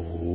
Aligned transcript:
Oh. 0.00 0.29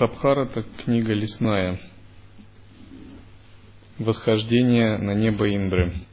Махабхарата– 0.00 0.62
книга 0.82 1.12
лесная. 1.12 1.78
Восхождение 3.98 4.96
на 4.96 5.10
небо 5.10 5.46
Индры. 5.54 6.06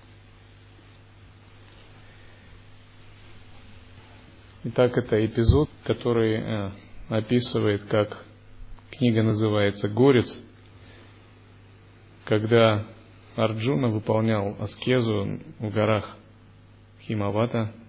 Итак, 4.66 4.98
это 4.98 5.26
эпизод, 5.26 5.70
который 5.86 6.34
э, 6.36 6.72
описывает, 7.08 7.86
как 7.86 8.26
книга 8.92 9.24
называется 9.24 9.88
«Горец», 9.88 10.38
когда 12.26 12.86
Арджуна 13.38 13.88
выполнял 13.88 14.58
аскезу 14.60 15.40
в 15.60 15.70
горах 15.70 16.18
Химавата– 17.04 17.72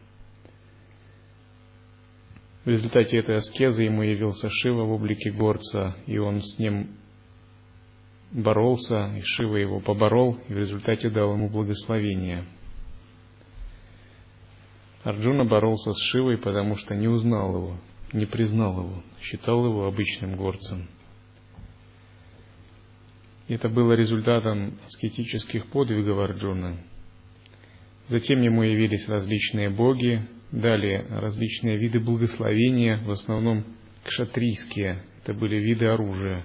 в 2.64 2.68
результате 2.68 3.18
этой 3.18 3.36
аскезы 3.36 3.84
ему 3.84 4.02
явился 4.02 4.48
Шива 4.50 4.84
в 4.84 4.92
облике 4.92 5.30
горца, 5.30 5.96
и 6.06 6.18
он 6.18 6.40
с 6.40 6.58
ним 6.58 6.96
боролся, 8.32 9.12
и 9.16 9.20
Шива 9.22 9.56
его 9.56 9.80
поборол, 9.80 10.38
и 10.48 10.52
в 10.52 10.58
результате 10.58 11.10
дал 11.10 11.34
ему 11.34 11.48
благословение. 11.48 12.44
Арджуна 15.04 15.44
боролся 15.44 15.92
с 15.92 16.02
Шивой, 16.10 16.36
потому 16.36 16.74
что 16.74 16.94
не 16.94 17.08
узнал 17.08 17.54
его, 17.54 17.80
не 18.12 18.26
признал 18.26 18.80
его, 18.80 19.02
считал 19.22 19.64
его 19.64 19.86
обычным 19.86 20.36
горцем. 20.36 20.88
Это 23.46 23.70
было 23.70 23.92
результатом 23.92 24.78
аскетических 24.84 25.70
подвигов 25.70 26.18
Арджуна. 26.18 26.76
Затем 28.08 28.42
ему 28.42 28.62
явились 28.62 29.08
различные 29.08 29.70
боги, 29.70 30.26
Далее 30.50 31.04
различные 31.10 31.76
виды 31.76 32.00
благословения, 32.00 33.02
в 33.04 33.10
основном 33.10 33.64
кшатрийские, 34.04 35.02
это 35.22 35.34
были 35.34 35.56
виды 35.56 35.86
оружия. 35.86 36.44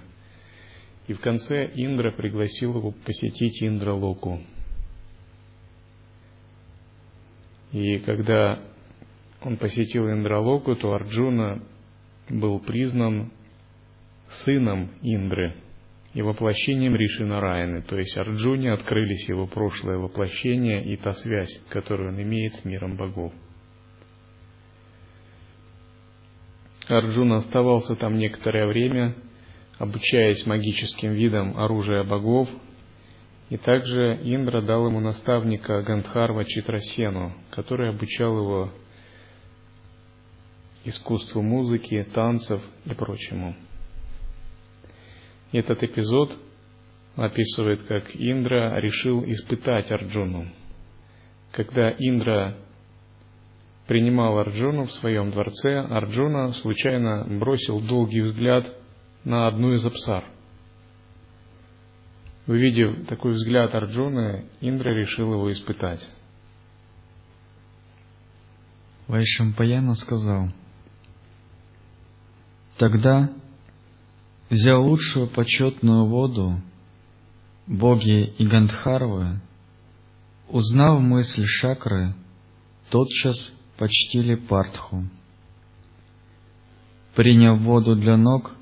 И 1.06 1.14
в 1.14 1.20
конце 1.20 1.70
Индра 1.74 2.12
пригласил 2.12 2.76
его 2.76 2.90
посетить 2.90 3.62
Индралоку. 3.62 4.42
И 7.72 7.98
когда 8.00 8.60
он 9.42 9.56
посетил 9.56 10.08
Индралоку, 10.10 10.76
то 10.76 10.92
Арджуна 10.92 11.62
был 12.28 12.60
признан 12.60 13.32
сыном 14.44 14.90
Индры 15.02 15.56
и 16.12 16.22
воплощением 16.22 16.94
Риши 16.94 17.24
Нараяны, 17.24 17.82
то 17.82 17.98
есть 17.98 18.16
Арджуне 18.16 18.72
открылись 18.72 19.28
его 19.28 19.46
прошлое 19.46 19.98
воплощение 19.98 20.84
и 20.84 20.96
та 20.96 21.12
связь, 21.12 21.60
которую 21.68 22.10
он 22.10 22.22
имеет 22.22 22.54
с 22.54 22.64
миром 22.64 22.96
богов. 22.96 23.32
Арджуна 26.94 27.38
оставался 27.38 27.96
там 27.96 28.16
некоторое 28.16 28.66
время, 28.66 29.14
обучаясь 29.78 30.46
магическим 30.46 31.12
видам 31.12 31.58
оружия 31.58 32.04
богов, 32.04 32.48
и 33.50 33.56
также 33.56 34.18
Индра 34.22 34.62
дал 34.62 34.86
ему 34.86 35.00
наставника 35.00 35.82
Гандхарва 35.82 36.44
Читрасену, 36.44 37.32
который 37.50 37.90
обучал 37.90 38.38
его 38.38 38.72
искусству 40.84 41.42
музыки, 41.42 42.06
танцев 42.14 42.62
и 42.84 42.94
прочему. 42.94 43.54
Этот 45.52 45.82
эпизод 45.82 46.36
описывает, 47.16 47.82
как 47.84 48.14
Индра 48.14 48.78
решил 48.80 49.24
испытать 49.24 49.90
Арджуну. 49.92 50.48
Когда 51.52 51.90
Индра 51.90 52.56
принимал 53.86 54.38
Арджуну 54.38 54.84
в 54.84 54.92
своем 54.92 55.30
дворце, 55.30 55.80
Арджуна 55.80 56.52
случайно 56.52 57.24
бросил 57.38 57.80
долгий 57.80 58.22
взгляд 58.22 58.66
на 59.24 59.46
одну 59.46 59.72
из 59.72 59.84
апсар. 59.84 60.24
Увидев 62.46 63.06
такой 63.06 63.32
взгляд 63.32 63.74
Арджуны, 63.74 64.46
Индра 64.60 64.90
решил 64.90 65.32
его 65.32 65.50
испытать. 65.50 66.06
Вайшампаяна 69.06 69.94
сказал, 69.94 70.48
«Тогда 72.78 73.30
взял 74.50 74.82
лучшую 74.82 75.28
почетную 75.28 76.06
воду, 76.06 76.60
боги 77.66 78.34
и 78.38 78.46
Гандхарвы, 78.46 79.40
узнав 80.48 81.00
мысль 81.00 81.44
Шакры, 81.44 82.14
тотчас 82.90 83.52
почтили 83.76 84.34
Партху. 84.34 85.04
Приняв 87.14 87.60
воду 87.60 87.96
для 87.96 88.16
ног, 88.16 88.54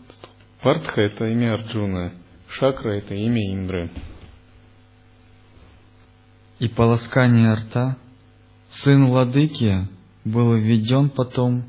Партха– 0.62 1.00
это 1.02 1.26
имя 1.26 1.54
Арджуна, 1.54 2.12
Шакра– 2.48 2.90
это 2.92 3.14
имя 3.14 3.52
Индры. 3.52 3.90
И 6.60 6.68
полоскание 6.68 7.54
рта, 7.54 7.96
сын 8.70 9.06
владыки 9.08 9.88
был 10.24 10.54
введен 10.54 11.10
потом 11.10 11.64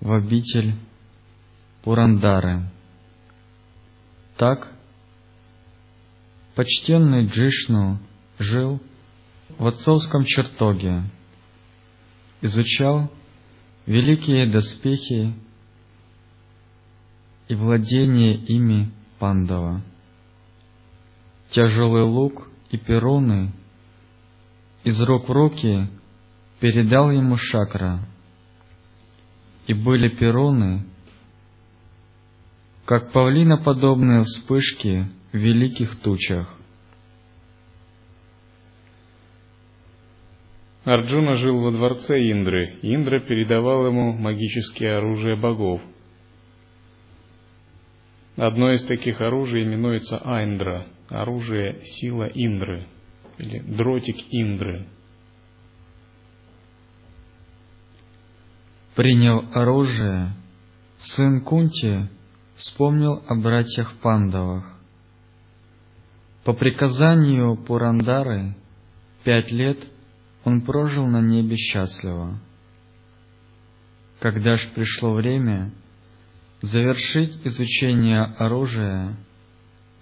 в 0.00 0.12
обитель 0.12 0.74
Пурандары. 1.82 2.70
Так, 4.36 4.70
почтенный 6.54 7.26
Джишну 7.26 7.98
жил 8.38 8.80
в 9.56 9.66
отцовском 9.66 10.24
чертоге, 10.24 11.04
изучал 12.44 13.10
великие 13.86 14.46
доспехи 14.46 15.34
и 17.48 17.54
владение 17.54 18.34
ими 18.36 18.92
Пандава. 19.18 19.82
Тяжелый 21.48 22.02
лук 22.02 22.50
и 22.70 22.76
перуны 22.76 23.50
из 24.82 25.00
рук 25.00 25.28
в 25.28 25.32
руки 25.32 25.88
передал 26.60 27.10
ему 27.10 27.36
Шакра, 27.36 28.00
и 29.66 29.72
были 29.72 30.10
перуны, 30.10 30.84
как 32.84 33.12
павлиноподобные 33.12 34.24
вспышки 34.24 35.08
в 35.32 35.36
великих 35.38 35.98
тучах. 36.02 36.53
Арджуна 40.84 41.34
жил 41.34 41.60
во 41.60 41.70
дворце 41.70 42.30
Индры. 42.30 42.78
Индра 42.82 43.18
передавал 43.18 43.86
ему 43.86 44.12
магические 44.12 44.96
оружия 44.96 45.34
богов. 45.34 45.80
Одно 48.36 48.72
из 48.72 48.84
таких 48.84 49.20
оружий 49.20 49.62
именуется 49.62 50.18
Айндра, 50.18 50.86
оружие 51.08 51.80
сила 51.84 52.24
Индры, 52.24 52.86
или 53.38 53.60
дротик 53.60 54.16
Индры. 54.30 54.86
Приняв 58.94 59.56
оружие, 59.56 60.34
сын 60.98 61.40
Кунти 61.40 62.08
вспомнил 62.56 63.22
о 63.26 63.34
братьях 63.36 63.94
Пандавах. 64.00 64.70
По 66.44 66.52
приказанию 66.52 67.56
Пурандары 67.56 68.54
пять 69.24 69.50
лет– 69.50 69.78
он 70.44 70.60
прожил 70.60 71.06
на 71.06 71.20
небе 71.20 71.56
счастливо. 71.56 72.38
Когда 74.20 74.56
ж 74.56 74.68
пришло 74.74 75.14
время 75.14 75.72
завершить 76.60 77.44
изучение 77.46 78.22
оружия, 78.22 79.16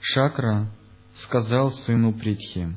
Шакра 0.00 0.69
сказал 1.15 1.71
сыну 1.71 2.12
Притхи, 2.12 2.77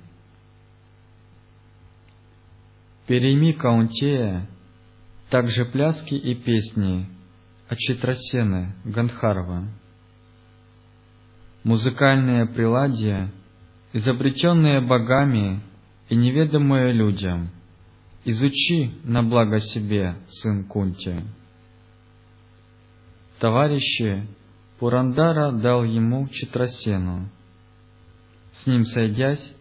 «Перейми 3.07 3.51
Каунтея, 3.53 4.47
также 5.29 5.65
пляски 5.65 6.15
и 6.15 6.35
песни, 6.35 7.07
от 7.67 7.77
Читрасены. 7.79 8.75
Музыкальные 11.63 12.45
приладья, 12.47 13.31
изобретенные 13.93 14.81
богами 14.81 15.61
и 16.09 16.15
неведомые 16.15 16.93
людям, 16.93 17.49
изучи 18.23 18.91
на 19.03 19.23
благо 19.23 19.59
себе, 19.59 20.15
сын 20.27 20.65
Кунти. 20.65 21.23
Товарищи, 23.39 24.27
Пурандара 24.79 25.51
дал 25.51 25.83
ему 25.83 26.27
Читрасену. 26.29 27.29
С 28.51 28.67
ним 28.67 28.83
сойдясь, 28.83 29.55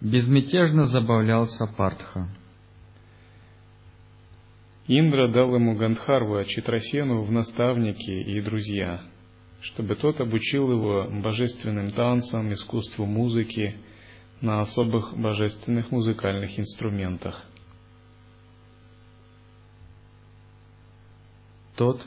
безмятежно 0.00 0.86
забавлялся 0.86 1.66
Партха. 1.66 2.28
Индра 4.88 5.28
дал 5.28 5.54
ему 5.54 5.76
Гандхарву, 5.76 6.36
а 6.36 6.44
Читрасену 6.44 7.22
в 7.22 7.30
наставники 7.30 8.10
и 8.10 8.40
друзья, 8.40 9.02
чтобы 9.60 9.94
тот 9.94 10.20
обучил 10.20 10.72
его 10.72 11.08
божественным 11.22 11.92
танцам, 11.92 12.52
искусству 12.52 13.06
музыки 13.06 13.76
на 14.42 14.60
особых 14.60 15.16
божественных 15.16 15.90
музыкальных 15.92 16.58
инструментах. 16.58 17.42
Тот 21.76 22.04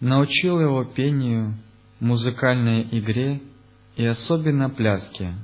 научил 0.00 0.60
его 0.60 0.84
пению, 0.84 1.56
музыкальной 2.00 2.82
игре 2.98 3.42
и 3.96 4.04
особенно 4.04 4.70
пляске. 4.70 5.34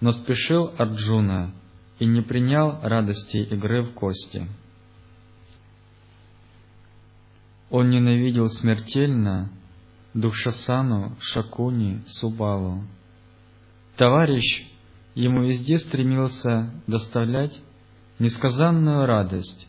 Но 0.00 0.12
спешил 0.12 0.74
Арджуна 0.76 1.54
и 2.00 2.04
не 2.04 2.20
принял 2.20 2.80
радости 2.82 3.38
игры 3.38 3.82
в 3.82 3.94
кости. 3.94 4.48
Он 7.70 7.90
ненавидел 7.90 8.46
смертельно 8.46 9.52
Духшасану, 10.14 11.16
Шакуни, 11.20 12.02
Субалу. 12.06 12.82
Товарищ 13.96 14.67
ему 15.22 15.42
везде 15.42 15.78
стремился 15.78 16.72
доставлять 16.86 17.60
несказанную 18.20 19.04
радость, 19.04 19.66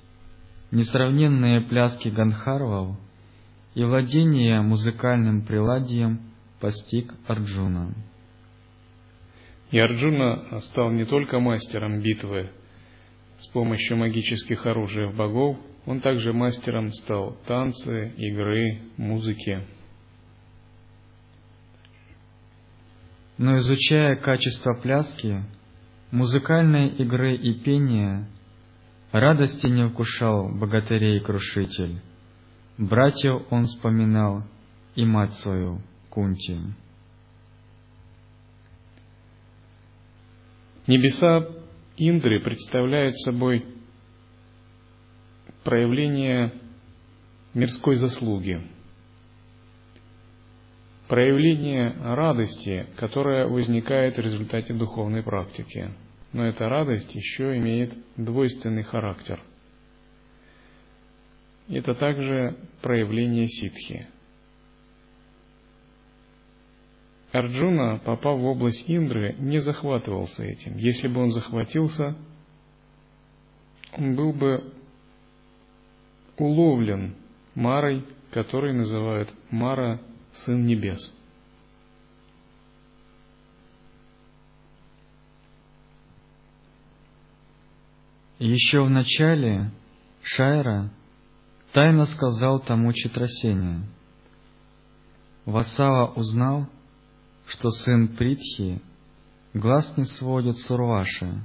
несравненные 0.70 1.62
пляски 1.62 2.10
Ганхарвов 2.10 2.98
и 3.74 3.84
владение 3.84 4.62
музыкальным 4.62 5.44
приладием 5.44 6.22
постиг 6.60 7.14
Арджуна. 7.28 7.96
И 9.72 9.80
Арджуна 9.80 10.62
стал 10.62 10.92
не 10.92 11.06
только 11.06 11.40
мастером 11.40 12.00
битвы 12.00 12.52
с 13.40 13.48
помощью 13.48 13.98
магических 13.98 14.68
оружий 14.68 15.12
богов, 15.12 15.58
он 15.88 16.02
также 16.02 16.32
мастером 16.32 16.92
стал 16.94 17.38
танцы, 17.48 18.14
игры, 18.18 18.82
музыки. 18.98 19.62
Но 23.40 23.58
изучая 23.60 24.18
качество 24.18 24.74
пляски, 24.74 25.46
музыкальной 26.12 26.90
игры 26.90 27.38
и 27.38 27.54
пения, 27.54 28.28
радости 29.14 29.66
не 29.66 29.88
вкушал 29.88 30.50
богатырей-крушитель. 30.50 32.02
Братьев 32.78 33.44
он 33.50 33.68
вспоминал 33.68 34.44
и 34.96 35.06
мать 35.06 35.32
свою, 35.36 35.82
Кунти. 36.10 36.60
Небеса 40.86 41.48
Индры 41.96 42.42
представляют 42.42 43.18
собой 43.20 43.66
проявление 45.64 46.56
мирской 47.54 47.96
заслуги, 47.96 48.68
проявление 51.10 51.96
радости, 52.04 52.86
которая 52.96 53.48
возникает 53.48 54.16
в 54.16 54.22
результате 54.22 54.76
духовной 54.76 55.24
практики. 55.24 55.90
Но 56.32 56.46
эта 56.46 56.70
радость 56.70 57.14
еще 57.16 57.58
имеет 57.58 57.94
двойственный 58.16 58.84
характер. 58.84 59.42
Это 61.68 61.96
также 61.96 62.56
проявление 62.82 63.48
ситхи. 63.48 64.08
Арджуна, 67.32 68.00
попав 68.06 68.40
в 68.40 68.46
область 68.46 68.86
Индры, 68.88 69.36
не 69.40 69.60
захватывался 69.60 70.44
этим. 70.44 70.78
Если 70.78 71.08
бы 71.08 71.22
он 71.22 71.32
захватился, 71.32 72.16
он 73.98 74.16
был 74.16 74.32
бы 74.34 74.74
уловлен 76.38 77.16
Марой, 77.56 78.06
который 78.32 78.74
называют 78.74 79.34
Мара 79.50 80.00
Сын 80.34 80.66
Небес. 80.66 81.16
Еще 88.40 88.82
в 88.82 88.90
начале 88.90 89.72
Шайра 90.24 90.92
тайно 91.74 92.06
сказал 92.06 92.60
тому 92.60 92.94
Читрасене. 92.94 93.84
Васава 95.46 96.14
узнал, 96.14 96.68
что 97.48 97.70
сын 97.70 98.16
Притхи 98.16 98.82
глаз 99.54 99.98
не 99.98 100.06
сводит 100.06 100.58
с 100.58 100.70
Урваши. 100.72 101.44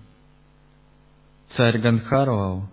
Царь 1.48 1.80
Ганхарвал 1.80 2.68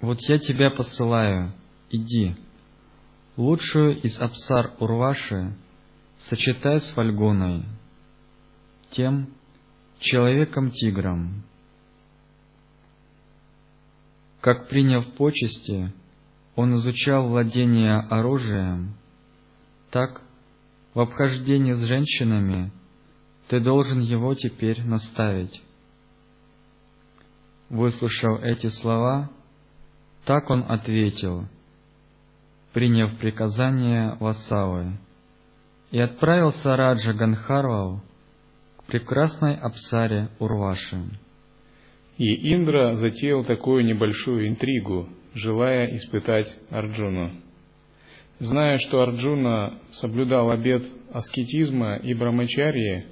вот 0.00 0.20
я 0.28 0.38
тебя 0.38 0.70
посылаю, 0.70 1.52
иди. 1.90 2.36
Лучшую 3.36 4.00
из 4.00 4.18
абсар 4.18 4.72
Урваши 4.80 5.54
сочетай 6.20 6.80
с 6.80 6.90
Фальгоной, 6.92 7.64
тем 8.90 9.28
человеком-тигром. 9.98 11.42
Как 14.40 14.68
приняв 14.68 15.06
почести, 15.14 15.92
он 16.54 16.76
изучал 16.76 17.28
владение 17.28 17.98
оружием, 17.98 18.94
так 19.90 20.22
в 20.94 21.00
обхождении 21.00 21.74
с 21.74 21.80
женщинами 21.80 22.72
ты 23.48 23.60
должен 23.60 24.00
его 24.00 24.34
теперь 24.34 24.82
наставить. 24.82 25.62
Выслушав 27.68 28.42
эти 28.42 28.68
слова, 28.68 29.30
так 30.24 30.48
он 30.48 30.64
ответил, 30.66 31.46
приняв 32.76 33.16
приказание 33.16 34.18
Васавы, 34.20 34.98
и 35.90 35.98
отправился 35.98 36.76
Раджа 36.76 37.14
Ганхарвал 37.14 38.02
к 38.76 38.84
прекрасной 38.84 39.54
Апсаре 39.54 40.28
Урваши. 40.38 40.98
И 42.18 42.54
Индра 42.54 42.92
затеял 42.96 43.44
такую 43.44 43.82
небольшую 43.86 44.48
интригу, 44.48 45.08
желая 45.32 45.96
испытать 45.96 46.54
Арджуну. 46.68 47.30
Зная, 48.40 48.76
что 48.76 49.00
Арджуна 49.00 49.78
соблюдал 49.92 50.50
обет 50.50 50.84
аскетизма 51.14 51.96
и 51.96 52.12
брамачарьи, 52.12 53.06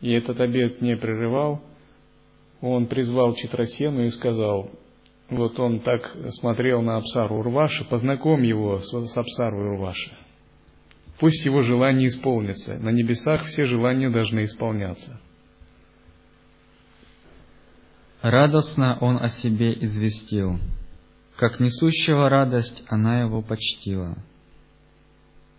и 0.00 0.10
этот 0.10 0.40
обет 0.40 0.82
не 0.82 0.96
прерывал, 0.96 1.62
он 2.60 2.88
призвал 2.88 3.36
Читрасену 3.36 4.02
и 4.02 4.10
сказал, 4.10 4.68
вот 5.32 5.58
он 5.58 5.80
так 5.80 6.16
смотрел 6.30 6.82
на 6.82 6.96
Апсару 6.96 7.38
Урваши, 7.38 7.84
познакомь 7.84 8.46
его 8.46 8.78
с, 8.78 9.16
Апсарой 9.16 9.74
Урваши. 9.74 10.12
Пусть 11.18 11.44
его 11.44 11.60
желания 11.60 12.06
исполнятся. 12.06 12.78
На 12.78 12.90
небесах 12.90 13.44
все 13.44 13.66
желания 13.66 14.10
должны 14.10 14.40
исполняться. 14.40 15.20
Радостно 18.20 18.98
он 19.00 19.22
о 19.22 19.28
себе 19.28 19.72
известил. 19.84 20.58
Как 21.36 21.60
несущего 21.60 22.28
радость 22.28 22.84
она 22.88 23.22
его 23.22 23.42
почтила. 23.42 24.16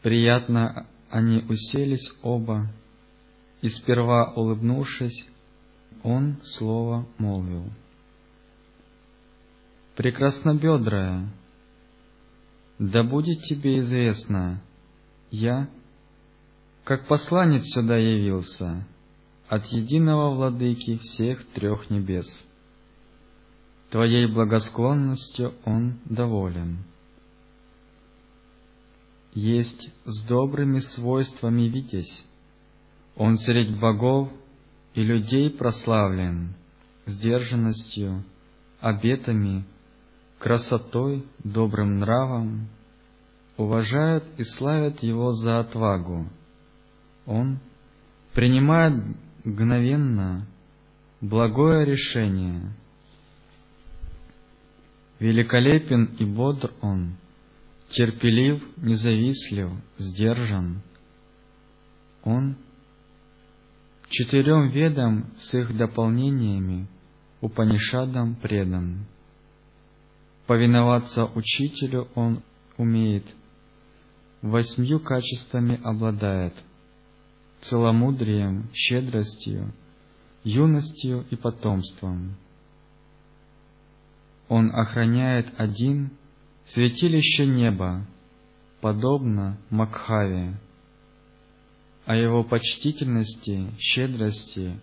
Приятно 0.01 0.87
они 1.09 1.39
уселись 1.47 2.09
оба, 2.21 2.71
и 3.61 3.69
сперва 3.69 4.33
улыбнувшись, 4.33 5.29
он 6.03 6.37
слово 6.43 7.05
молвил— 7.17 7.65
прекраснобедрая, 9.95 11.29
да 12.79 13.03
будет 13.03 13.41
тебе 13.43 13.79
известно, 13.79 14.61
я, 15.29 15.69
как 16.83 17.07
посланец 17.07 17.63
сюда 17.73 17.97
явился, 17.97 18.85
от 19.47 19.65
единого 19.67 20.33
владыки 20.33 20.97
всех 20.97 21.45
трех 21.53 21.89
небес. 21.89 22.45
Твоей 23.91 24.25
благосклонностью 24.25 25.53
он 25.65 25.99
доволен. 26.05 26.83
Есть 29.35 29.91
с 30.05 30.25
добрыми 30.25 30.79
свойствами 30.79 31.63
витязь, 31.69 32.25
он 33.15 33.37
средь 33.37 33.79
богов 33.79 34.31
и 34.95 35.03
людей 35.03 35.49
прославлен, 35.51 36.55
сдержанностью, 37.05 38.23
обетами, 38.79 39.65
красотой, 40.43 41.25
добрым 41.45 41.99
нравом, 41.99 42.67
уважают 43.55 44.25
и 44.37 44.43
славят 44.43 45.01
его 45.01 45.31
за 45.31 45.59
отвагу. 45.59 46.27
Он 47.25 47.59
принимает 48.33 49.01
мгновенно 49.45 50.45
благое 51.21 51.85
решение. 51.85 52.73
Великолепен 55.19 56.15
и 56.19 56.25
бодр 56.25 56.73
он, 56.81 57.15
терпелив, 57.91 58.61
независлив, 58.75 59.71
сдержан. 59.97 60.81
Он 62.25 62.57
четырем 64.09 64.71
ведам 64.71 65.31
с 65.37 65.53
их 65.53 65.77
дополнениями 65.77 66.87
Упанишадам 67.39 68.35
предан. 68.35 69.05
Повиноваться 70.47 71.25
учителю 71.25 72.09
он 72.15 72.43
умеет, 72.77 73.25
восьмью 74.41 74.99
качествами 74.99 75.79
обладает, 75.83 76.53
целомудрием, 77.61 78.69
щедростью, 78.73 79.73
юностью 80.43 81.25
и 81.29 81.37
потомством. 81.37 82.35
Он 84.49 84.75
охраняет 84.75 85.47
один 85.57 86.11
святилище 86.65 87.45
неба, 87.45 88.05
подобно 88.81 89.57
Макхаве, 89.69 90.59
о 92.05 92.15
его 92.17 92.43
почтительности, 92.43 93.71
щедрости, 93.79 94.77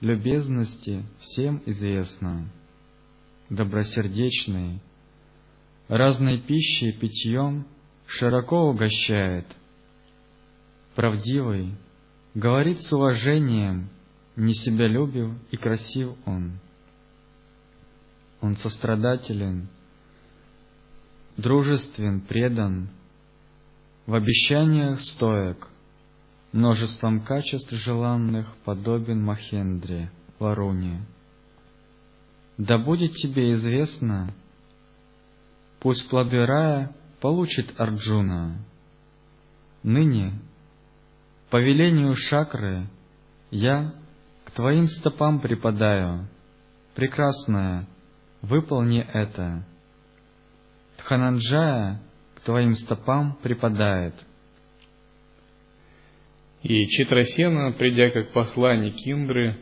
любезности 0.00 1.04
всем 1.20 1.62
известно. 1.64 2.50
Добросердечный, 3.48 4.80
разной 5.88 6.40
пищей 6.40 6.90
и 6.90 6.98
питьем 6.98 7.66
широко 8.06 8.68
угощает. 8.68 9.46
Правдивый, 10.94 11.74
говорит 12.34 12.80
с 12.80 12.92
уважением, 12.92 13.90
не 14.36 14.54
себя 14.54 14.86
любив 14.86 15.32
и 15.50 15.56
красив 15.56 16.12
он. 16.24 16.58
Он 18.40 18.56
сострадателен, 18.56 19.68
дружествен, 21.36 22.20
предан, 22.20 22.90
в 24.06 24.14
обещаниях 24.14 25.00
стоек, 25.00 25.68
множеством 26.52 27.20
качеств 27.20 27.72
желанных 27.72 28.54
подобен 28.64 29.22
Махендре, 29.22 30.10
Варуне. 30.38 31.04
Да 32.56 32.78
будет 32.78 33.12
тебе 33.14 33.52
известно, 33.54 34.32
пусть 35.80 36.08
плоды 36.08 36.44
рая 36.44 36.94
получит 37.20 37.78
Арджуна. 37.78 38.64
Ныне, 39.82 40.32
по 41.50 41.58
велению 41.58 42.14
Шакры, 42.16 42.86
я 43.50 43.94
к 44.44 44.50
твоим 44.52 44.84
стопам 44.84 45.40
припадаю. 45.40 46.28
Прекрасная, 46.94 47.86
выполни 48.42 49.00
это. 49.00 49.64
Тхананджая 50.96 52.02
к 52.34 52.40
твоим 52.40 52.72
стопам 52.72 53.38
припадает. 53.42 54.14
И 56.62 56.86
Читрасена, 56.86 57.72
придя 57.72 58.10
как 58.10 58.32
посланник 58.32 58.94
Индры, 59.06 59.56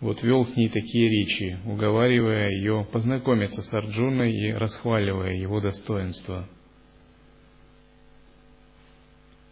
вот 0.00 0.22
вел 0.22 0.46
с 0.46 0.56
ней 0.56 0.68
такие 0.68 1.08
речи, 1.08 1.58
уговаривая 1.66 2.50
ее 2.50 2.86
познакомиться 2.90 3.62
с 3.62 3.72
Арджуной 3.72 4.32
и 4.32 4.52
расхваливая 4.52 5.34
его 5.34 5.60
достоинства. 5.60 6.48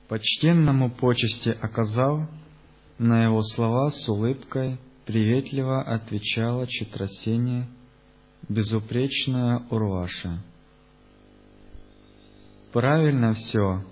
Почтенному 0.09 0.91
почести 0.91 1.51
оказал, 1.51 2.27
на 2.99 3.25
его 3.25 3.43
слова 3.43 3.91
с 3.91 4.09
улыбкой 4.09 4.79
приветливо 5.05 5.83
отвечала 5.83 6.67
Читрасене 6.67 7.69
безупречная 8.49 9.63
Урваша. 9.71 10.43
Правильно 12.73 13.35
все, 13.35 13.85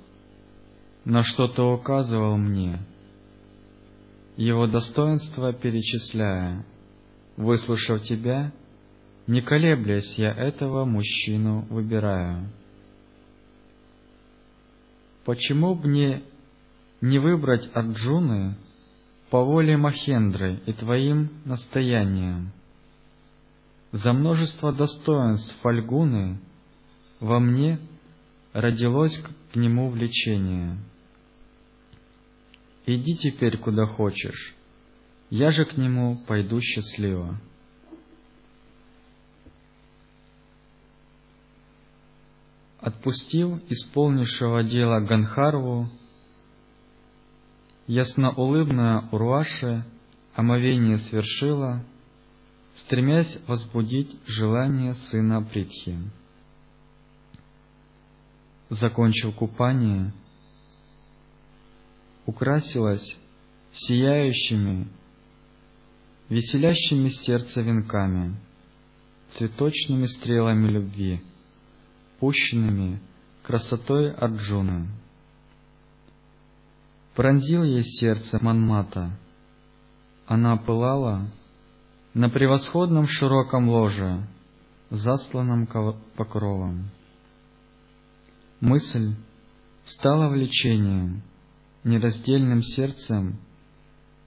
на 1.05 1.23
что 1.23 1.49
ты 1.49 1.63
указывал 1.63 2.39
мне— 2.39 2.79
его 4.37 4.67
достоинства 4.67 5.53
перечисляя. 5.53 6.65
Выслушав 7.37 8.03
тебя, 8.03 8.53
не 9.27 9.43
колеблясь, 9.43 10.19
я 10.19 10.33
этого 10.33 10.85
мужчину 10.85 11.67
выбираю. 11.69 12.49
Почему 15.25 15.75
б 15.75 15.89
мне 15.89 16.23
не 17.01 17.19
выбрать 17.19 17.69
Арджуны 17.75 18.57
по 19.31 19.43
воле 19.45 19.77
Махендры 19.77 20.61
и 20.67 20.73
твоим 20.73 21.31
настоянием? 21.45 22.53
За 23.93 24.13
множество 24.13 24.73
достоинств 24.73 25.57
Фальгуны 25.63 26.39
во 27.19 27.41
мне 27.41 27.81
родилось 28.53 29.19
к 29.19 29.57
нему 29.57 29.91
влечение. 29.91 30.79
Иди 32.87 33.17
теперь 33.17 33.59
куда 33.59 33.85
хочешь, 33.85 34.55
я 35.29 35.51
же 35.51 35.65
к 35.65 35.77
нему 35.77 36.25
пойду 36.27 36.61
счастливо. 36.61 37.41
Отпустив 42.79 43.61
исполнившего 43.69 44.63
дело 44.63 45.01
Ганхарву, 45.01 45.91
ясноулыбная 47.89 49.09
Урваша 49.11 49.85
омовение 50.37 50.99
свершила, 50.99 51.85
стремясь 52.77 53.41
возбудить 53.49 54.17
желание 54.27 54.95
сына 54.95 55.43
Притхи. 55.43 55.99
Закончив 58.69 59.35
купание, 59.35 60.13
украсилась 62.27 63.17
сияющими, 63.73 64.89
веселящими 66.29 67.09
сердце 67.09 67.63
венками, 67.63 68.37
цветочными 69.31 70.07
стрелами 70.07 70.69
любви, 70.69 71.23
пущенными 72.19 73.01
красотой 73.43 74.13
Арджуны. 74.13 74.89
Пронзил 77.15 77.63
ей 77.63 77.83
сердце 77.83 78.39
Манмата. 78.43 79.17
Она 80.27 80.57
пылала 80.57 81.31
на 82.13 82.29
превосходном 82.29 83.07
широком 83.07 83.69
ложе, 83.69 84.27
засланном 84.91 85.67
покровом. 86.17 86.91
Мысль 88.61 89.15
стала 89.85 90.29
влечением— 90.29 91.23
нераздельным 91.87 92.63
сердцем 92.63 93.39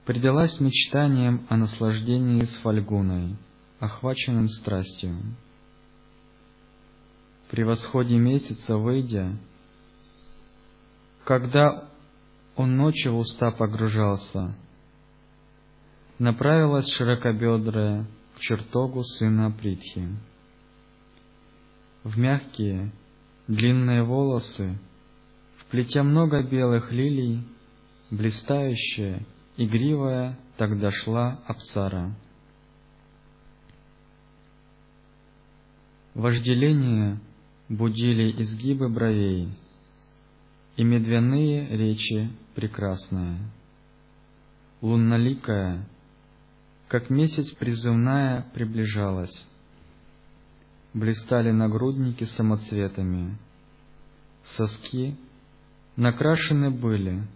предалась 0.06 0.60
мечтаниям 0.60 1.46
о 1.50 1.58
наслаждении 1.58 2.42
с 2.42 2.56
Фальгуной, 2.56 3.36
охваченным 3.78 4.48
страстью. 4.48 5.36
При 7.50 7.62
восходе 7.62 8.16
месяца, 8.16 8.78
выйдя, 8.78 9.36
когда 11.24 11.90
он 12.56 12.76
ночью 12.78 13.12
в 13.12 13.18
уста 13.18 13.50
погружался, 13.50 14.54
направилась 16.18 16.88
широкобедрая 16.88 18.06
к 18.36 18.40
чертогу 18.40 19.02
сына 19.04 19.50
Притхи. 19.50 20.08
В 22.04 22.18
мягкие, 22.18 22.90
длинные 23.48 24.02
волосы 24.02 24.78
Плетя 25.70 26.02
много 26.02 26.42
белых 26.42 26.90
лилий, 26.90 27.46
блистающая, 28.10 29.24
игривая, 29.56 30.36
тогда 30.56 30.90
шла 30.90 31.40
Апсара. 31.46 32.12
Вожделение 36.14 37.20
будили 37.68 38.42
изгибы 38.42 38.88
бровей 38.88 39.48
и 40.76 40.82
медвяные 40.82 41.68
речи 41.68 42.32
прекрасные. 42.56 43.38
Лунноликая, 44.80 45.88
как 46.88 47.10
месяц 47.10 47.52
призывная, 47.52 48.42
приближалась. 48.54 49.46
Блистали 50.94 51.52
нагрудники 51.52 52.24
самоцветами, 52.24 53.38
соски 54.42 55.16
накрашены 56.00 56.70
были 56.70 57.28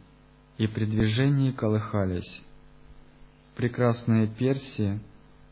и 0.56 0.66
при 0.66 0.86
движении 0.86 1.50
колыхались. 1.50 2.42
Прекрасные 3.56 4.26
перси, 4.26 5.00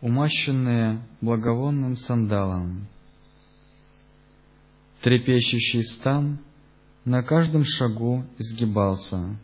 умащенные 0.00 1.07
благовонным 1.21 1.97
сандалом. 1.97 2.88
Трепещущий 5.02 5.83
стан 5.83 6.38
на 7.04 7.23
каждом 7.23 7.64
шагу 7.64 8.25
изгибался, 8.38 9.38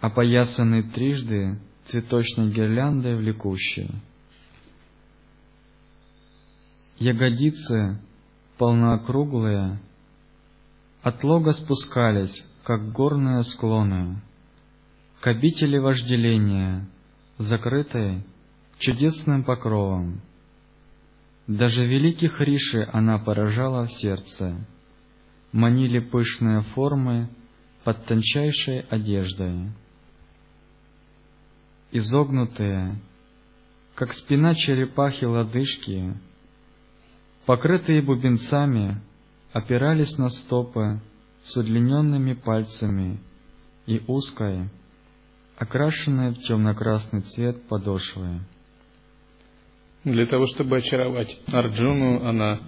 опоясанный 0.00 0.82
трижды 0.82 1.60
цветочной 1.84 2.50
гирляндой 2.50 3.16
влекущей. 3.16 3.88
Ягодицы, 6.98 8.00
полноокруглые, 8.56 9.78
от 11.02 11.22
лога 11.22 11.52
спускались, 11.52 12.44
как 12.68 12.92
горные 12.92 13.44
склоны, 13.44 14.20
к 15.20 15.26
обители 15.26 15.78
вожделения, 15.78 16.86
закрытой 17.38 18.22
чудесным 18.78 19.42
покровом. 19.42 20.20
Даже 21.46 21.86
великих 21.86 22.42
риши 22.42 22.86
она 22.92 23.18
поражала 23.20 23.86
в 23.86 23.92
сердце, 23.92 24.66
манили 25.50 25.98
пышные 25.98 26.60
формы 26.60 27.30
под 27.84 28.04
тончайшей 28.04 28.80
одеждой. 28.80 29.70
Изогнутые, 31.90 33.00
как 33.94 34.12
спина 34.12 34.54
черепахи 34.54 35.24
лодыжки, 35.24 36.12
покрытые 37.46 38.02
бубенцами, 38.02 39.00
опирались 39.54 40.18
на 40.18 40.28
стопы 40.28 41.00
с 41.48 41.56
удлиненными 41.56 42.34
пальцами 42.34 43.20
и 43.86 44.02
узкой, 44.06 44.68
окрашенной 45.56 46.32
в 46.32 46.38
темно-красный 46.40 47.22
цвет 47.22 47.66
подошвы. 47.68 48.40
Для 50.04 50.26
того, 50.26 50.46
чтобы 50.46 50.76
очаровать 50.76 51.38
Арджуну, 51.50 52.24
она 52.26 52.60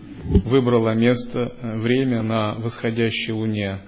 выбрала 0.46 0.94
место, 0.94 1.54
время 1.62 2.22
на 2.22 2.54
восходящей 2.54 3.32
луне 3.32 3.82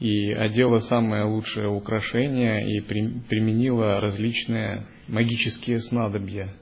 и 0.00 0.32
одела 0.32 0.78
самое 0.78 1.24
лучшее 1.24 1.68
украшение 1.68 2.76
и 2.76 2.80
применила 2.80 4.00
различные 4.00 4.86
магические 5.06 5.80
снадобья, 5.80 6.54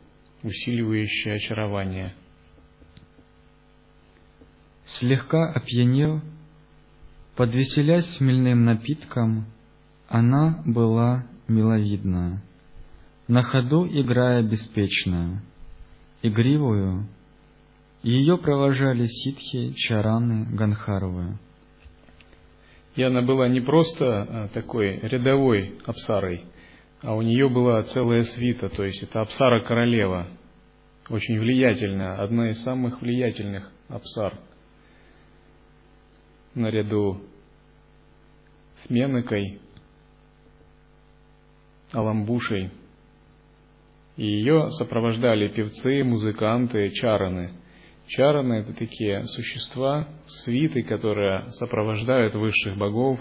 усиливающие 0.42 1.34
очарование. 1.34 2.14
Слегка 4.84 5.52
опьянев, 5.52 6.22
подвеселясь 7.36 8.16
смельным 8.16 8.64
напитком, 8.64 9.46
она 10.08 10.62
была 10.64 11.26
миловидна 11.48 12.42
на 13.28 13.42
ходу 13.42 13.86
играя 13.86 14.42
беспечно, 14.42 15.42
игривую, 16.22 17.08
ее 18.02 18.38
провожали 18.38 19.06
ситхи, 19.06 19.72
чараны, 19.74 20.46
ганхаровы. 20.54 21.38
И 22.94 23.02
она 23.02 23.22
была 23.22 23.48
не 23.48 23.60
просто 23.60 24.22
а, 24.22 24.48
такой 24.48 25.00
рядовой 25.00 25.78
апсарой, 25.84 26.44
а 27.02 27.14
у 27.14 27.22
нее 27.22 27.48
была 27.48 27.82
целая 27.82 28.22
свита, 28.22 28.68
то 28.68 28.84
есть 28.84 29.02
это 29.02 29.20
апсара 29.20 29.62
королева, 29.64 30.28
очень 31.10 31.38
влиятельная, 31.38 32.22
одна 32.22 32.50
из 32.50 32.62
самых 32.62 33.02
влиятельных 33.02 33.70
апсар, 33.88 34.38
наряду 36.56 37.20
с 38.82 38.90
Менокой, 38.90 39.60
Аламбушей– 41.92 42.70
и 44.16 44.24
ее 44.24 44.70
сопровождали 44.70 45.48
певцы, 45.48 46.02
музыканты, 46.02 46.90
чараны. 46.90 47.52
Чараны– 48.06 48.54
это 48.60 48.72
такие 48.72 49.24
существа, 49.26 50.08
свиты, 50.26 50.82
которые 50.82 51.50
сопровождают 51.50 52.34
высших 52.34 52.76
богов, 52.78 53.20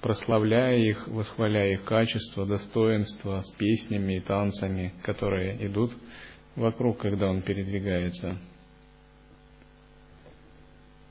прославляя 0.00 0.76
их, 0.76 1.08
восхваляя 1.08 1.72
их 1.72 1.84
качество, 1.84 2.46
достоинство 2.46 3.40
с 3.40 3.50
песнями 3.52 4.18
и 4.18 4.20
танцами, 4.20 4.92
которые 5.02 5.66
идут 5.66 5.92
вокруг, 6.54 6.98
когда 6.98 7.28
он 7.28 7.42
передвигается. 7.42 8.38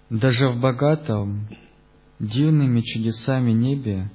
Даже 0.09 0.47
в 0.47 0.61
богатом, 0.61 1.49
дивными 2.19 2.81
чудесами 2.81 3.51
небе 3.51 4.09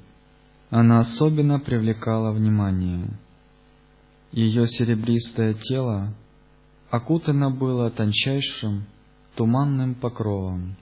она 0.70 0.98
особенно 0.98 1.58
привлекала 1.58 2.32
внимание– 2.32 3.08
ее 4.32 4.68
серебристое 4.68 5.54
тело 5.54 6.14
окутано 6.88 7.50
было 7.50 7.90
тончайшим 7.90 8.84
туманным 9.34 9.96
покровом. 9.96 10.76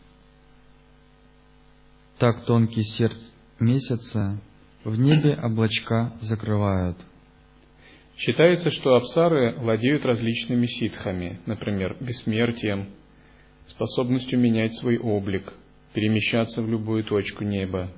Так 2.19 2.45
тонкий 2.45 2.83
сердц 2.83 3.33
месяца 3.59 4.39
в 4.85 4.99
небе 4.99 5.35
облачка 5.35 6.13
закрывают. 6.21 6.99
Считается, 8.19 8.71
что 8.71 8.97
апсары 8.97 9.57
владеют 9.59 10.05
различными 10.05 10.67
ситхами, 10.67 11.41
например, 11.47 11.97
бессмертием, 12.01 12.91
способностью 13.67 14.39
менять 14.39 14.77
свой 14.77 14.99
облик, 14.99 15.55
перемещаться 15.95 16.63
в 16.63 16.69
любую 16.69 17.05
точку 17.05 17.45
неба, 17.45 17.91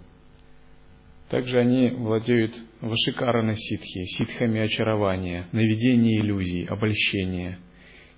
также 1.30 1.60
они 1.60 1.90
владеют 1.90 2.52
вашикарана 2.80 3.54
ситхи, 3.54 4.04
ситхами 4.04 4.60
очарования, 4.60 5.46
наведения 5.52 6.20
иллюзий, 6.20 6.64
обольщения, 6.64 7.58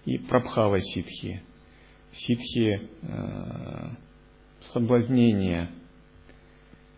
и 0.07 0.17
прабхава 0.19 0.81
ситхи, 0.81 1.43
ситхи 2.13 2.81
э, 3.03 3.91
соблазнения. 4.61 5.71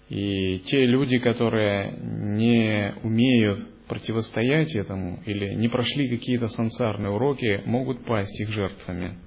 И 0.09 0.61
те 0.61 0.87
люди, 0.87 1.19
которые 1.19 1.99
не 2.01 2.95
умеют 3.03 3.69
противостоять 3.89 4.75
этому 4.75 5.21
или 5.27 5.55
не 5.55 5.69
прошли 5.69 6.09
какие-то 6.09 6.49
сансарные 6.49 7.11
уроки, 7.11 7.63
могут 7.65 8.05
пасть 8.05 8.41
их 8.41 8.51
жертвами. 8.51 9.19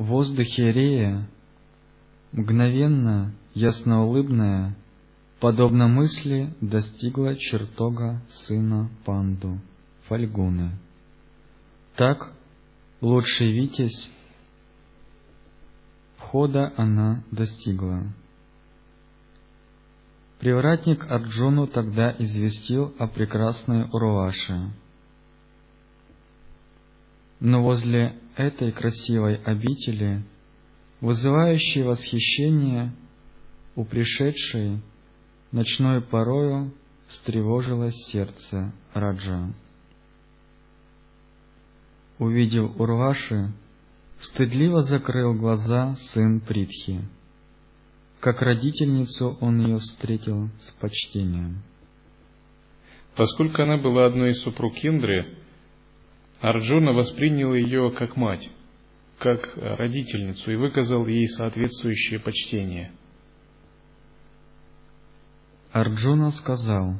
В 0.00 0.04
воздухе 0.04 0.72
Рея 0.72 1.28
Мгновенно, 2.32 3.34
ясноулыбная, 3.52 4.74
подобно 5.40 5.88
мысли, 5.88 6.54
достигла 6.62 7.36
чертога 7.36 8.22
сына 8.30 8.88
Панду, 9.04 9.60
Фальгуны. 10.08 10.70
Так, 11.96 12.32
лучший 13.02 13.52
Витязь, 13.52 14.10
входа 16.16 16.72
она 16.78 17.22
достигла. 17.30 18.10
Привратник 20.38 21.04
Арджуну 21.10 21.66
тогда 21.66 22.16
известил 22.18 22.94
о 22.98 23.06
прекрасной 23.06 23.84
Урваше. 23.92 24.72
Но 27.38 27.62
возле 27.62 28.18
этой 28.40 28.72
красивой 28.72 29.36
обители– 29.36 30.22
вызывающий 31.00 31.82
восхищение 31.82 32.92
у 33.74 33.84
пришедшей 33.84 34.80
ночной 35.50 36.02
порою 36.02 36.74
встревожилось 37.08 37.96
сердце 38.10 38.72
Раджа. 38.92 39.52
Увидев 42.18 42.78
Урваши, 42.78 43.52
стыдливо 44.20 44.82
закрыл 44.82 45.34
глаза 45.34 45.94
сын 45.96 46.40
Притхи. 46.40 47.00
Как 48.20 48.42
родительницу 48.42 49.38
он 49.40 49.60
ее 49.60 49.78
встретил 49.78 50.50
с 50.60 50.70
почтением. 50.72 51.62
Поскольку 53.16 53.62
она 53.62 53.78
была 53.78 54.06
одной 54.06 54.30
из 54.30 54.42
супруг 54.42 54.74
Индры, 54.84 55.38
Арджуна 56.40 56.92
воспринял 56.92 57.54
ее 57.54 57.90
как 57.90 58.16
мать 58.16 58.48
как 59.20 59.54
родительницу 59.54 60.50
и 60.50 60.56
выказал 60.56 61.06
ей 61.06 61.28
соответствующее 61.28 62.18
почтение. 62.18 62.90
Арджуна 65.72 66.30
сказал, 66.30 66.94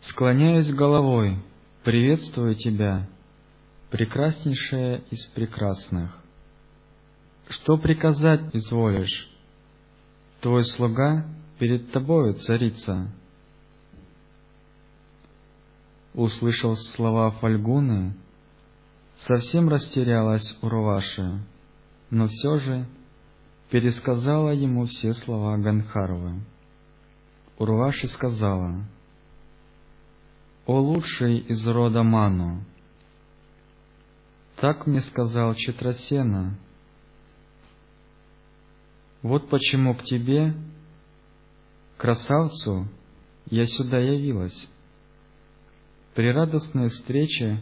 «Склоняюсь 0.00 0.72
головой, 0.72 1.38
приветствую 1.82 2.54
тебя, 2.54 3.08
прекраснейшая 3.90 5.02
из 5.10 5.26
прекрасных. 5.26 6.16
Что 7.48 7.76
приказать 7.76 8.54
изволишь? 8.54 9.28
Твой 10.40 10.64
слуга 10.64 11.26
перед 11.58 11.90
тобою, 11.90 12.34
царица». 12.34 13.12
Услышал 16.14 16.76
слова 16.76 17.32
Фальгуны, 17.32 18.14
совсем 19.16 19.68
растерялась 19.68 20.56
Урваши, 20.62 21.42
но 22.10 22.28
все 22.28 22.58
же 22.58 22.86
пересказала 23.68 24.50
ему 24.50 24.86
все 24.86 25.12
слова 25.12 25.56
Ганхаровы. 25.56 26.40
Урваши 27.58 28.06
сказала, 28.06 28.84
«О 30.66 30.78
лучший 30.78 31.38
из 31.38 31.66
рода 31.66 32.04
Ману! 32.04 32.64
Так 34.56 34.86
мне 34.86 35.00
сказал 35.00 35.54
Читрасена. 35.54 36.56
Вот 39.20 39.48
почему 39.48 39.96
к 39.96 40.04
тебе, 40.04 40.54
красавцу, 41.96 42.86
я 43.46 43.66
сюда 43.66 43.98
явилась. 43.98 44.68
При 46.14 46.30
радостной 46.30 46.90
встрече 46.90 47.58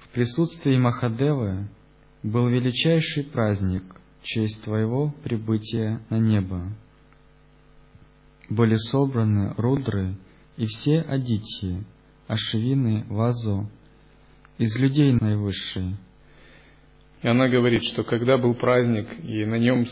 в 0.00 0.08
присутствии 0.08 0.76
Махадевы 0.76 1.68
был 2.24 2.48
величайший 2.48 3.22
праздник 3.22 3.84
в 4.20 4.24
честь 4.24 4.64
твоего 4.64 5.14
прибытия 5.22 6.00
на 6.10 6.18
небо. 6.18 6.72
Были 8.50 8.74
собраны 8.74 9.54
рудры 9.56 10.16
и 10.56 10.64
все 10.64 11.00
адитьи, 11.02 11.84
ашвины, 12.26 13.04
вазу, 13.08 13.70
из 14.58 14.76
людей 14.80 15.12
наивысшие. 15.12 15.96
И 17.22 17.28
она 17.28 17.48
говорит, 17.48 17.84
что 17.84 18.02
когда 18.02 18.38
был 18.38 18.54
праздник, 18.54 19.06
и 19.22 19.44
на 19.44 19.56
нем 19.56 19.84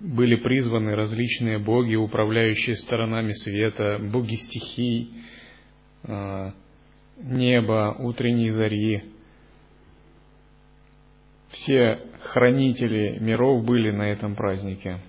были 0.00 0.34
призваны 0.34 0.96
различные 0.96 1.58
боги, 1.58 1.94
управляющие 1.94 2.74
сторонами 2.74 3.30
света, 3.30 4.00
боги 4.00 4.34
стихий, 4.34 5.12
неба, 6.04 7.96
утренней 7.98 8.50
зари, 8.50 9.04
все 11.50 12.00
хранители 12.22 13.18
миров 13.20 13.64
были 13.64 13.90
на 13.90 14.02
этом 14.02 14.34
празднике. 14.34 15.00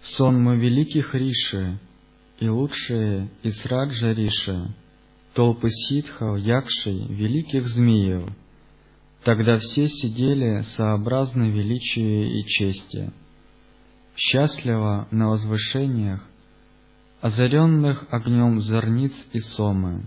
Сонмы 0.00 0.58
великих 0.58 1.14
Риши 1.14 1.78
и 2.40 2.48
лучшие 2.48 3.30
из 3.42 3.64
Раджа 3.64 4.12
Риши, 4.12 4.74
толпы 5.32 5.70
ситхов, 5.70 6.38
якшей, 6.38 7.06
великих 7.06 7.68
змеев. 7.68 8.28
Тогда 9.22 9.58
все 9.58 9.86
сидели 9.86 10.62
сообразно 10.62 11.44
величию 11.44 12.40
и 12.40 12.42
чести, 12.44 13.12
счастливо 14.16 15.06
на 15.12 15.28
возвышениях, 15.28 16.28
озаренных 17.22 18.04
огнем 18.10 18.60
зорниц 18.60 19.12
и 19.32 19.38
сомы. 19.38 20.04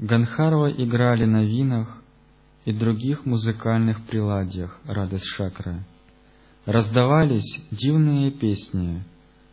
Ганхарва 0.00 0.70
играли 0.70 1.24
на 1.24 1.44
винах, 1.44 2.02
и 2.64 2.72
других 2.72 3.24
музыкальных 3.24 4.04
приладиях 4.04 4.78
радость 4.84 5.24
шакры. 5.24 5.84
Раздавались 6.66 7.64
дивные 7.70 8.30
песни, 8.30 9.02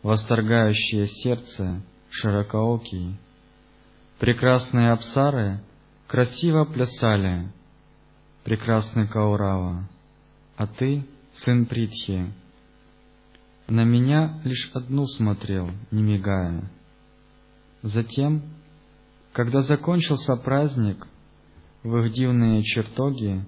восторгающие 0.02 1.06
сердце, 1.06 1.82
широкоокие. 2.10 3.16
Прекрасные 4.18 4.90
абсары 4.90 5.60
красиво 6.08 6.64
плясали, 6.64 7.50
прекрасный 8.44 9.08
Каурава, 9.08 9.88
а 10.56 10.66
ты, 10.66 11.06
сын 11.32 11.64
Притхи, 11.64 12.32
на 13.68 13.84
меня 13.84 14.40
лишь 14.44 14.70
одну 14.74 15.06
смотрел, 15.06 15.70
не 15.90 16.02
мигая. 16.02 16.70
Затем, 17.82 18.42
когда 19.32 19.62
закончился 19.62 20.36
праздник, 20.36 21.06
в 21.82 21.96
их 21.98 22.12
дивные 22.12 22.62
чертоги, 22.62 23.44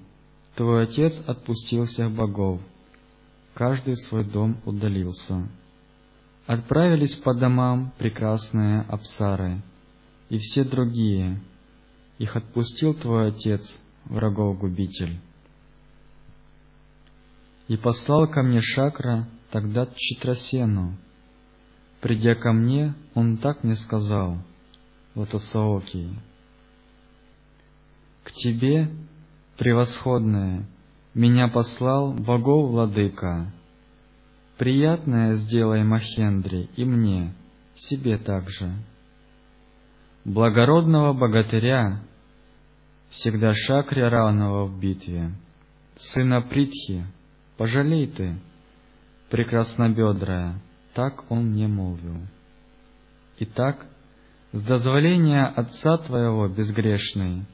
твой 0.54 0.85
отец 0.85 1.20
отпустил 1.26 1.85
всех 1.85 2.12
богов, 2.12 2.61
каждый 3.54 3.96
свой 3.96 4.24
дом 4.24 4.61
удалился. 4.64 5.48
Отправились 6.46 7.16
по 7.16 7.35
домам 7.35 7.92
прекрасные 7.98 8.83
абсары 8.83 9.62
и 10.28 10.38
все 10.38 10.64
другие, 10.64 11.40
их 12.18 12.37
отпустил 12.37 12.94
твой 12.94 13.28
отец, 13.28 13.78
врагов-губитель. 14.04 15.20
И 17.68 17.76
послал 17.76 18.28
ко 18.28 18.42
мне 18.42 18.61
Шакра 18.61 19.28
тогда 19.50 19.87
Читрасену. 19.96 20.96
Придя 22.00 22.34
ко 22.34 22.52
мне, 22.52 22.94
он 23.14 23.38
так 23.38 23.64
мне 23.64 23.74
сказал, 23.74 24.38
Латасаоки, 25.14 26.11
к 28.22 28.32
тебе, 28.32 28.90
превосходное, 29.56 30.66
меня 31.14 31.48
послал 31.48 32.12
богов 32.12 32.70
владыка. 32.70 33.52
Приятное 34.58 35.34
сделай 35.34 35.82
Махендре 35.82 36.68
и 36.76 36.84
мне, 36.84 37.34
себе 37.74 38.18
также. 38.18 38.72
Благородного 40.24 41.14
богатыря, 41.14 42.02
всегда 43.08 43.54
шакре 43.54 44.06
равного 44.08 44.66
в 44.66 44.78
битве, 44.78 45.32
сына 45.96 46.42
Притхи, 46.42 47.06
пожалей 47.56 48.06
ты, 48.08 48.38
прекраснобедрая, 49.30 50.60
так 50.94 51.30
он 51.30 51.52
мне 51.52 51.68
молвил. 51.68 52.20
Итак, 53.38 53.86
с 54.52 54.62
дозволения 54.62 55.46
Отца 55.46 55.98
Твоего 55.98 56.48
безгрешный, 56.48 57.44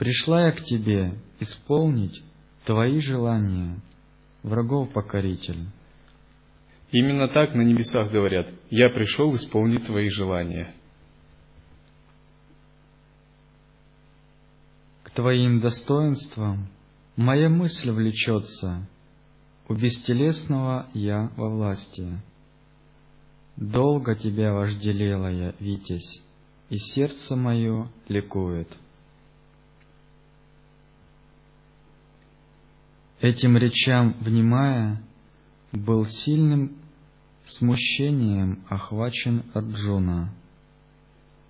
Пришла 0.00 0.46
я 0.46 0.52
к 0.52 0.62
тебе 0.62 1.12
исполнить 1.40 2.24
твои 2.64 3.00
желания, 3.00 3.78
врагов 4.42 4.94
покоритель. 4.94 5.66
Именно 6.90 7.28
так 7.28 7.54
на 7.54 7.60
небесах 7.60 8.10
говорят, 8.10 8.48
я 8.70 8.88
пришел 8.88 9.36
исполнить 9.36 9.84
твои 9.84 10.08
желания. 10.08 10.72
К 15.02 15.10
твоим 15.10 15.60
достоинствам 15.60 16.68
моя 17.16 17.50
мысль 17.50 17.90
влечется, 17.90 18.88
у 19.70 19.74
бестелесного 19.74 20.88
я 20.94 21.30
во 21.36 21.48
власти. 21.48 22.20
Долго 23.56 24.16
тебя 24.16 24.52
вожделела 24.52 25.30
я, 25.30 25.54
Витязь, 25.60 26.20
и 26.70 26.76
сердце 26.76 27.36
мое 27.36 27.88
ликует. 28.08 28.68
Этим 33.20 33.56
речам 33.56 34.16
внимая, 34.20 35.04
был 35.70 36.04
сильным 36.04 36.76
смущением 37.44 38.64
охвачен 38.68 39.44
Арджуна. 39.54 40.34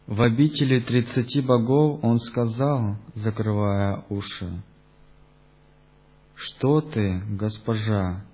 В 0.07 0.21
обители 0.21 0.81
тридцати 0.81 1.41
богов 1.41 2.05
он 2.05 2.19
сказал, 2.19 2.99
закрывая 3.15 4.05
уши, 4.11 4.63
«Что 6.43 6.81
ты, 6.81 7.23
госпожа, 7.29 8.25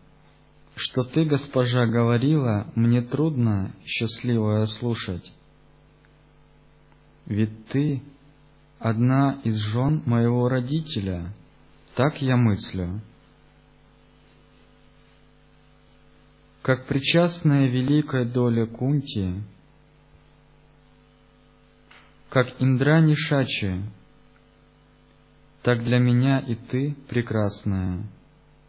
что 0.76 1.02
ты, 1.02 1.24
госпожа, 1.24 1.86
говорила, 1.86 2.70
мне 2.76 3.02
трудно, 3.02 3.74
счастливая, 3.84 4.66
слушать. 4.66 5.32
Ведь 7.26 7.66
ты 7.66 8.00
одна 8.78 9.40
из 9.42 9.56
жен 9.56 10.04
моего 10.06 10.48
родителя, 10.48 11.34
так 11.96 12.22
я 12.22 12.36
мыслю». 12.36 13.00
как 16.62 16.86
причастная 16.86 17.68
великой 17.68 18.24
доле 18.24 18.66
Кунти, 18.66 19.40
как 22.28 22.60
Индрани 22.60 23.14
Шачи, 23.14 23.84
так 25.66 25.83
для 25.83 25.98
меня 25.98 26.38
и 26.38 26.55
ты 26.55 26.94
прекрасная. 27.09 28.05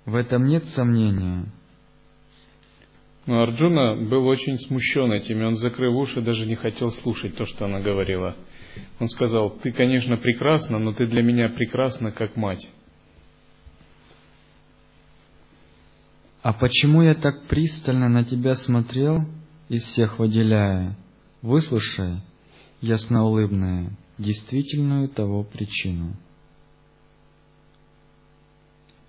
В 0.06 0.16
этом 0.16 0.46
нет 0.46 0.66
сомнения. 0.66 1.46
Но 3.28 3.44
Арджуна 3.44 3.96
был 4.10 4.26
очень 4.26 4.58
смущен 4.58 5.12
этим, 5.12 5.40
и 5.40 5.46
он, 5.46 5.58
закрыв 5.58 5.94
уши, 5.94 6.22
даже 6.22 6.48
не 6.48 6.56
хотел 6.56 6.90
слушать 6.90 7.36
то, 7.36 7.46
что 7.46 7.66
она 7.66 7.82
говорила. 7.82 8.36
Он 9.00 9.10
сказал, 9.10 9.52
ты, 9.52 9.72
конечно, 9.74 10.18
прекрасна, 10.18 10.80
но 10.80 10.92
ты 10.92 11.06
для 11.06 11.22
меня 11.22 11.50
прекрасна, 11.50 12.12
как 12.12 12.36
мать. 12.36 12.68
А 16.42 16.52
почему 16.52 17.04
я 17.04 17.14
так 17.14 17.46
пристально 17.46 18.10
на 18.10 18.24
тебя 18.24 18.54
смотрел, 18.54 19.20
из 19.70 19.84
всех 19.84 20.18
выделяя? 20.18 20.98
Выслушай, 21.44 22.22
ясноулыбная, 22.82 23.92
действительную 24.18 25.10
того 25.10 25.44
причину. 25.44 26.16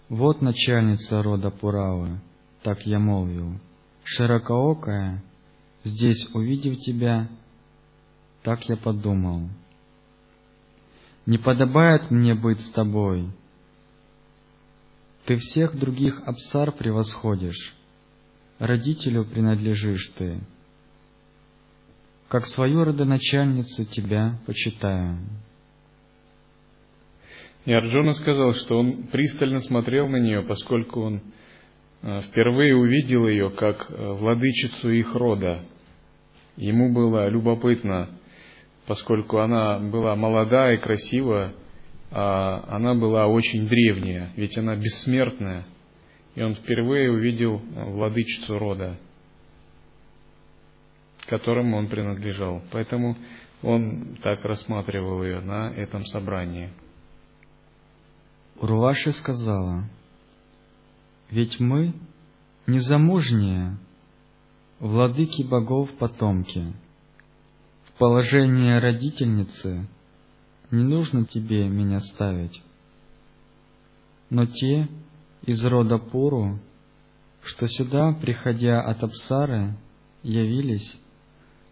Вот 0.09 0.40
начальница 0.40 1.23
рода 1.23 1.51
Пуравы, 1.51 2.21
так 2.62 2.87
я 2.87 2.99
молвил, 2.99 3.61
широкоокая, 4.05 5.23
здесь 5.85 6.27
увидев 6.33 6.79
тебя, 6.79 7.29
так 8.42 8.66
я 8.71 8.77
подумал. 8.77 9.51
Не 11.27 11.37
подобает 11.37 12.11
мне 12.11 12.35
быть 12.35 12.61
с 12.61 12.71
тобой, 12.71 13.31
ты 15.27 15.37
всех 15.37 15.79
других 15.79 16.23
абсар 16.25 16.73
превосходишь, 16.73 17.77
родителю 18.59 19.27
принадлежишь 19.27 20.11
ты. 20.16 20.40
Как 22.29 22.47
свою 22.47 22.85
родоначальницу 22.85 23.85
тебя 23.85 24.38
почитаю. 24.47 25.18
И 27.68 27.72
Арджуна 27.74 28.14
сказал, 28.14 28.54
что 28.54 28.78
он 28.78 29.09
пристально 29.09 29.61
смотрел 29.61 30.09
на 30.09 30.16
нее, 30.16 30.40
поскольку 30.40 31.02
он 31.02 31.20
э, 32.00 32.22
впервые 32.22 32.74
увидел 32.74 33.28
ее 33.28 33.50
как 33.50 33.90
э, 33.90 34.12
владычицу 34.12 34.90
их 34.90 35.14
рода. 35.14 35.66
Ему 36.57 36.94
было 36.94 37.28
любопытно, 37.28 38.09
поскольку 38.87 39.40
она 39.40 39.81
была 39.81 40.16
молода 40.16 40.72
и 40.72 40.78
красива, 40.78 41.52
а 42.11 42.64
она 42.68 42.94
была 42.94 43.26
очень 43.26 43.68
древняя, 43.68 44.33
ведь 44.35 44.57
она 44.57 44.74
бессмертная. 44.74 45.66
И 46.37 46.42
он 46.42 46.54
впервые 46.54 47.12
увидел 47.12 47.59
владычицу 47.59 48.59
рода, 48.59 48.96
которому 51.26 51.76
он 51.76 51.88
принадлежал. 51.88 52.62
Поэтому 52.72 53.18
он 53.61 54.16
так 54.22 54.42
рассматривал 54.46 55.22
ее 55.22 55.40
на 55.40 55.70
этом 55.74 56.07
собрании. 56.07 56.70
Урваши 58.61 59.12
сказала, 59.12 59.88
«Ведь 61.31 61.61
мы 61.61 61.94
незамужние, 62.66 63.79
владыки 64.81 65.42
богов 65.42 65.90
потомки. 65.99 66.75
В 67.87 67.99
положение 67.99 68.81
родительницы 68.81 69.87
не 70.71 70.83
нужно 70.83 71.25
тебе 71.25 71.68
меня 71.68 72.01
ставить. 72.01 72.62
Но 74.29 74.47
те 74.47 74.88
из 75.42 75.64
рода 75.64 75.99
Пуру, 75.99 76.59
что 77.42 77.68
сюда, 77.68 78.12
приходя 78.12 78.83
от 78.83 79.03
Апсары, 79.03 79.77
явились, 80.23 81.01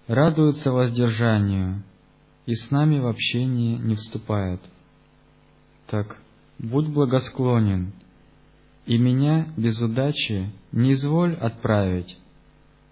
радуются 0.06 0.72
воздержанию 0.72 1.82
и 2.46 2.54
с 2.54 2.70
нами 2.70 3.00
в 3.00 3.06
общение 3.08 3.76
не 3.78 3.96
вступают. 3.96 4.62
Так 5.88 6.16
будь 6.58 6.88
благосклонен, 6.88 7.92
и 8.86 8.98
меня 8.98 9.52
без 9.56 9.80
удачи 9.80 10.50
не 10.72 10.92
изволь 10.92 11.34
отправить, 11.34 12.18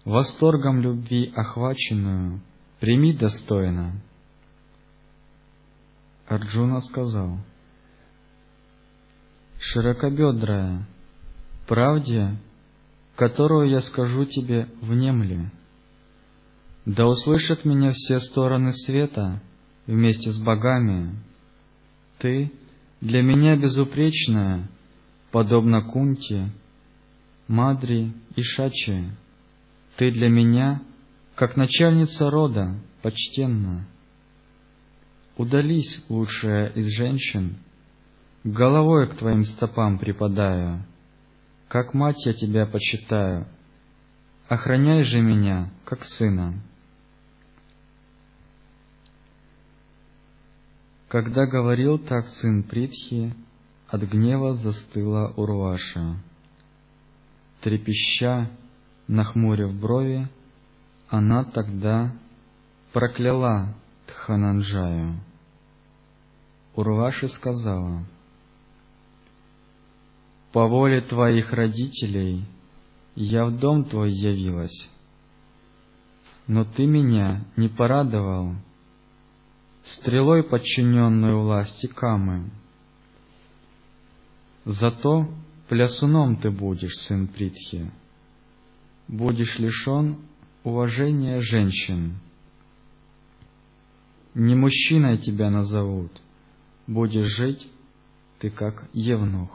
восторгом 0.03 0.81
любви 0.81 1.31
охваченную 1.35 2.41
прими 2.79 3.13
достойно. 3.13 4.01
Арджуна 6.27 6.81
сказал, 6.81 7.37
«Широкобедрая, 9.59 10.87
правде, 11.67 12.37
которую 13.15 13.69
я 13.69 13.81
скажу 13.81 14.25
тебе, 14.25 14.69
внемли. 14.81 15.51
Да 16.85 17.07
услышат 17.07 17.63
меня 17.65 17.91
все 17.91 18.19
стороны 18.19 18.73
света 18.73 19.41
вместе 19.87 20.31
с 20.31 20.37
богами. 20.37 21.15
Ты— 22.19 22.51
для 23.05 23.21
меня 23.21 23.55
безупречная, 23.55 24.67
подобно 25.29 25.83
Кунте, 25.83 26.49
Мадри 27.47 28.11
и 28.35 28.41
Шачи. 28.41 29.11
Ты 29.95 30.09
для 30.09 30.27
меня, 30.27 30.81
как 31.35 31.55
начальница 31.55 32.31
рода, 32.31 32.81
почтенна. 33.03 33.87
Удались, 35.37 36.03
лучшая 36.09 36.69
из 36.69 36.87
женщин, 36.97 37.57
головой 38.43 39.07
к 39.07 39.17
твоим 39.17 39.43
стопам 39.43 39.99
припадаю, 39.99 40.83
как 41.67 41.93
мать 41.93 42.25
я 42.25 42.33
тебя 42.33 42.65
почитаю, 42.65 43.47
охраняй 44.47 45.03
же 45.03 45.21
меня, 45.21 45.71
как 45.83 46.03
сына. 46.05 46.59
Когда 51.15 51.45
говорил 51.45 51.97
так 51.97 52.27
сын 52.27 52.61
Притхи, 52.63 53.33
от 53.87 54.01
гнева 54.01 54.53
застыла 54.55 55.31
Урваша. 55.37 56.17
Трепеща, 57.61 58.51
нахмурив 59.07 59.73
брови, 59.79 60.27
она 61.07 61.45
тогда 61.45 62.13
прокляла 62.91 63.73
Тхананджаю. 64.07 65.21
Урваши 66.75 67.29
сказала, 67.29 68.03
«По 70.51 70.67
воле 70.67 70.99
твоих 70.99 71.53
родителей 71.53 72.43
я 73.15 73.45
в 73.45 73.57
дом 73.57 73.85
твой 73.85 74.11
явилась, 74.11 74.91
но 76.45 76.65
ты 76.65 76.85
меня 76.85 77.45
не 77.55 77.69
порадовал 77.69 78.55
стрелой 79.85 80.43
подчиненную 80.43 81.41
власти 81.41 81.85
Камы. 81.87 82.49
Зато 84.65 85.29
плясуном 85.69 86.37
ты 86.37 86.49
будешь, 86.49 86.95
сын 87.05 87.27
Притхи, 87.27 87.91
будешь 89.07 89.59
лишен 89.59 90.17
уважения 90.63 91.39
женщин. 91.41 92.19
Не 94.33 94.55
мужчиной 94.55 95.19
тебя 95.19 95.49
назовут, 95.51 96.11
будешь 96.87 97.27
жить 97.37 97.67
ты 98.39 98.49
как 98.49 98.89
евнух. 98.91 99.49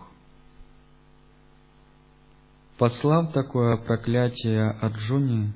Послав 2.79 3.33
такое 3.33 3.77
проклятие 3.77 4.71
Арджуне, 4.71 5.53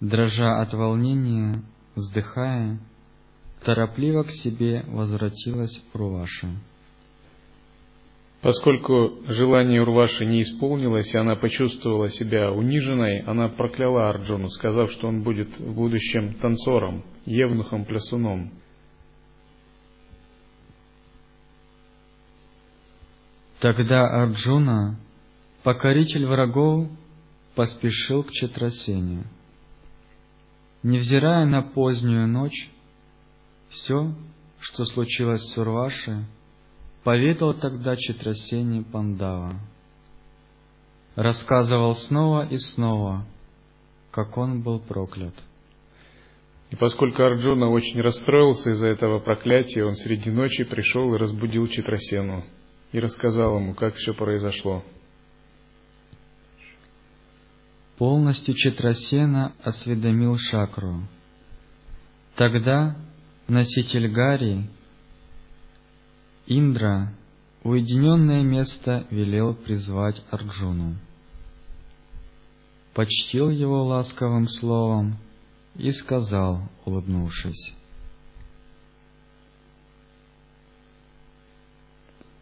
дрожа 0.00 0.60
от 0.60 0.74
волнения, 0.74 1.62
вздыхая, 1.96 2.78
торопливо 3.64 4.22
к 4.24 4.30
себе 4.30 4.84
возвратилась 4.88 5.82
Урваша. 5.92 6.48
Поскольку 8.42 9.22
желание 9.28 9.82
Урваши 9.82 10.26
не 10.26 10.42
исполнилось, 10.42 11.14
и 11.14 11.18
она 11.18 11.36
почувствовала 11.36 12.10
себя 12.10 12.50
униженной, 12.50 13.20
она 13.20 13.48
прокляла 13.48 14.08
Арджуну, 14.08 14.48
сказав, 14.48 14.90
что 14.90 15.06
он 15.06 15.22
будет 15.22 15.56
в 15.60 15.74
будущем 15.74 16.34
танцором, 16.34 17.04
евнухом-плясуном. 17.24 18.50
Тогда 23.60 24.08
Арджуна, 24.22 24.98
покоритель 25.62 26.26
врагов, 26.26 26.88
поспешил 27.54 28.24
к 28.24 28.32
Четрасене. 28.32 29.22
Невзирая 30.82 31.46
на 31.46 31.62
позднюю 31.62 32.26
ночь, 32.26 32.72
все, 33.72 34.14
что 34.60 34.84
случилось 34.84 35.42
в 35.42 35.54
Сурваше, 35.54 36.24
поведал 37.04 37.54
тогда 37.54 37.96
Читрасени 37.96 38.82
Пандава. 38.82 39.54
Рассказывал 41.16 41.94
снова 41.96 42.46
и 42.46 42.56
снова, 42.58 43.26
как 44.10 44.36
он 44.38 44.62
был 44.62 44.78
проклят. 44.78 45.34
И 46.70 46.76
поскольку 46.76 47.22
Арджуна 47.22 47.68
очень 47.68 48.00
расстроился 48.00 48.70
из-за 48.70 48.88
этого 48.88 49.18
проклятия, 49.18 49.84
он 49.84 49.94
среди 49.94 50.30
ночи 50.30 50.64
пришел 50.64 51.14
и 51.14 51.18
разбудил 51.18 51.66
Читрасену 51.66 52.44
и 52.92 53.00
рассказал 53.00 53.58
ему, 53.58 53.74
как 53.74 53.94
все 53.96 54.14
произошло. 54.14 54.82
Полностью 57.98 58.54
Читрасена 58.54 59.54
осведомил 59.62 60.36
Шакру. 60.38 61.02
Тогда 62.36 62.96
носитель 63.48 64.08
Гари, 64.08 64.68
Индра 66.46 67.14
уединенное 67.62 68.42
место 68.42 69.06
велел 69.10 69.54
призвать 69.54 70.22
Арджуну. 70.30 70.96
Почтил 72.94 73.48
его 73.48 73.84
ласковым 73.86 74.48
словом 74.48 75.16
и 75.76 75.90
сказал, 75.92 76.68
улыбнувшись, 76.84 77.74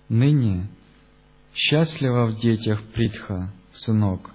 «Ныне 0.08 0.68
счастлива 1.54 2.26
в 2.26 2.40
детях 2.40 2.82
Притха, 2.92 3.52
сынок. 3.70 4.30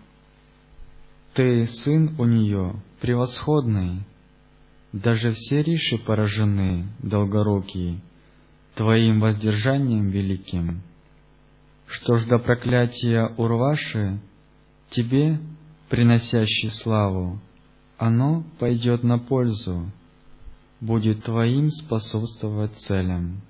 Ты 1.34 1.65
сын 1.67 2.15
у 2.17 2.23
нее 2.23 2.82
превосходный, 3.01 4.04
даже 4.96 5.32
все 5.32 5.62
риши 5.62 5.98
поражены, 5.98 6.88
долгорукие, 7.00 8.00
Твоим 8.76 9.20
воздержанием 9.20 10.10
великим. 10.10 10.82
Что 11.86 12.18
ж 12.18 12.26
до 12.26 12.40
проклятия 12.40 13.34
Урваши, 13.38 14.22
Тебе, 14.90 15.40
приносящий 15.90 16.70
славу, 16.70 17.42
оно 17.98 18.46
пойдет 18.58 19.04
на 19.04 19.20
пользу, 19.20 19.92
будет 20.80 21.26
Твоим 21.26 21.72
способствовать 21.72 22.78
целям. 22.78 23.42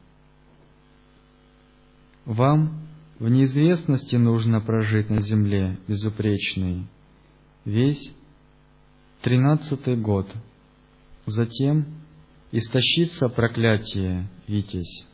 Вам 2.25 2.87
в 3.19 3.29
неизвестности 3.29 4.15
нужно 4.15 4.61
прожить 4.61 5.11
на 5.11 5.19
земле 5.19 5.77
безупречный, 5.87 6.87
весь 7.65 8.15
тринадцатый 9.21 9.95
год— 9.95 10.27
Затем 11.25 11.85
истощится 12.51 13.29
проклятие, 13.29 14.27
Витязь. 14.47 15.07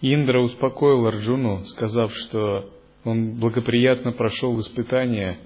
Индра 0.00 0.40
успокоил 0.40 1.06
Арджуну, 1.06 1.64
сказав, 1.66 2.14
что 2.14 2.70
он 3.04 3.38
благоприятно 3.38 4.12
прошел 4.12 4.58
испытания 4.60 5.38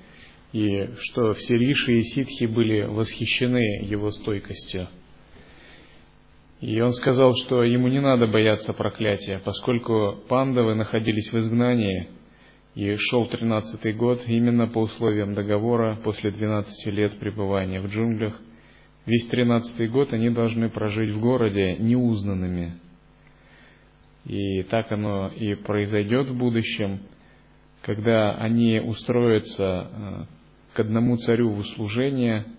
и 0.52 0.90
что 0.98 1.32
все 1.32 1.56
риши 1.56 1.98
и 1.98 2.02
ситхи 2.02 2.46
были 2.46 2.82
восхищены 2.82 3.82
его 3.82 4.10
стойкостью. 4.10 4.88
И 6.60 6.80
он 6.80 6.92
сказал, 6.92 7.34
что 7.36 7.62
ему 7.62 7.88
не 7.88 8.00
надо 8.00 8.26
бояться 8.26 8.72
проклятия, 8.72 9.40
поскольку 9.44 10.18
пандавы 10.28 10.74
находились 10.74 11.32
в 11.32 11.38
изгнании, 11.38 12.08
и 12.78 12.94
шел 12.94 13.26
тринадцатый 13.26 13.92
год 13.92 14.22
именно 14.28 14.68
по 14.68 14.78
условиям 14.78 15.34
договора 15.34 15.98
после 16.04 16.30
двенадцати 16.30 16.90
лет 16.90 17.18
пребывания 17.18 17.80
в 17.80 17.86
джунглях. 17.86 18.40
Весь 19.04 19.26
тринадцатый 19.26 19.88
год 19.88 20.12
они 20.12 20.30
должны 20.30 20.68
прожить 20.68 21.10
в 21.10 21.20
городе 21.20 21.74
неузнанными. 21.80 22.74
И 24.26 24.62
так 24.62 24.92
оно 24.92 25.26
и 25.26 25.56
произойдет 25.56 26.28
в 26.28 26.38
будущем, 26.38 27.00
когда 27.82 28.36
они 28.36 28.78
устроятся 28.78 29.88
э, 29.90 30.24
к 30.74 30.78
одному 30.78 31.16
царю 31.16 31.50
в 31.50 31.58
услужение– 31.58 32.46